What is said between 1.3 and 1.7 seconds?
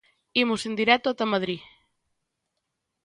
Madrid.